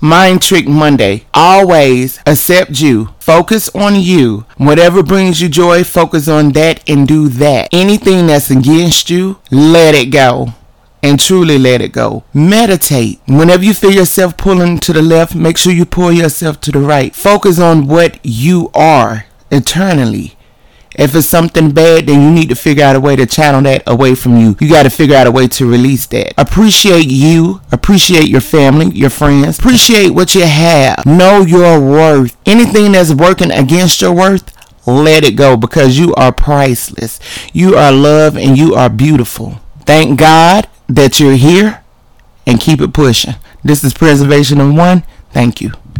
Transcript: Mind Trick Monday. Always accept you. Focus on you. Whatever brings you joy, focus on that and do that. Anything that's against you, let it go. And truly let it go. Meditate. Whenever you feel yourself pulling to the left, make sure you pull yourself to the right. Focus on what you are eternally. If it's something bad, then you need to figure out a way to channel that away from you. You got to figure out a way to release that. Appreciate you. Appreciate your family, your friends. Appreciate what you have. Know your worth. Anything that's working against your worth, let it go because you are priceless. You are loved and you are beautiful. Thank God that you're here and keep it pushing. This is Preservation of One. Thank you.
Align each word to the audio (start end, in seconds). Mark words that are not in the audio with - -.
Mind 0.00 0.42
Trick 0.42 0.68
Monday. 0.68 1.24
Always 1.32 2.20
accept 2.26 2.80
you. 2.80 3.14
Focus 3.18 3.70
on 3.74 3.94
you. 3.96 4.44
Whatever 4.58 5.02
brings 5.02 5.40
you 5.40 5.48
joy, 5.48 5.84
focus 5.84 6.28
on 6.28 6.52
that 6.52 6.88
and 6.88 7.08
do 7.08 7.28
that. 7.28 7.68
Anything 7.72 8.26
that's 8.26 8.50
against 8.50 9.08
you, 9.08 9.38
let 9.50 9.94
it 9.94 10.06
go. 10.06 10.48
And 11.02 11.18
truly 11.18 11.58
let 11.58 11.80
it 11.80 11.92
go. 11.92 12.24
Meditate. 12.34 13.20
Whenever 13.26 13.64
you 13.64 13.72
feel 13.72 13.92
yourself 13.92 14.36
pulling 14.36 14.78
to 14.80 14.92
the 14.92 15.02
left, 15.02 15.34
make 15.34 15.56
sure 15.56 15.72
you 15.72 15.86
pull 15.86 16.12
yourself 16.12 16.60
to 16.62 16.72
the 16.72 16.80
right. 16.80 17.14
Focus 17.14 17.58
on 17.58 17.86
what 17.86 18.18
you 18.22 18.70
are 18.74 19.26
eternally. 19.50 20.35
If 20.98 21.14
it's 21.14 21.26
something 21.26 21.72
bad, 21.72 22.06
then 22.06 22.22
you 22.22 22.30
need 22.30 22.48
to 22.48 22.54
figure 22.54 22.84
out 22.84 22.96
a 22.96 23.00
way 23.00 23.16
to 23.16 23.26
channel 23.26 23.60
that 23.62 23.82
away 23.86 24.14
from 24.14 24.38
you. 24.38 24.56
You 24.60 24.68
got 24.68 24.84
to 24.84 24.90
figure 24.90 25.14
out 25.14 25.26
a 25.26 25.30
way 25.30 25.46
to 25.48 25.70
release 25.70 26.06
that. 26.06 26.32
Appreciate 26.38 27.06
you. 27.06 27.60
Appreciate 27.70 28.28
your 28.28 28.40
family, 28.40 28.86
your 28.96 29.10
friends. 29.10 29.58
Appreciate 29.58 30.10
what 30.10 30.34
you 30.34 30.46
have. 30.46 31.04
Know 31.04 31.42
your 31.42 31.78
worth. 31.80 32.36
Anything 32.46 32.92
that's 32.92 33.12
working 33.12 33.50
against 33.50 34.00
your 34.00 34.14
worth, 34.14 34.52
let 34.86 35.22
it 35.22 35.36
go 35.36 35.56
because 35.56 35.98
you 35.98 36.14
are 36.14 36.32
priceless. 36.32 37.20
You 37.52 37.76
are 37.76 37.92
loved 37.92 38.38
and 38.38 38.56
you 38.56 38.74
are 38.74 38.88
beautiful. 38.88 39.60
Thank 39.84 40.18
God 40.18 40.68
that 40.88 41.20
you're 41.20 41.36
here 41.36 41.82
and 42.46 42.60
keep 42.60 42.80
it 42.80 42.94
pushing. 42.94 43.34
This 43.62 43.84
is 43.84 43.92
Preservation 43.92 44.60
of 44.60 44.74
One. 44.74 45.02
Thank 45.30 45.60
you. 45.60 45.72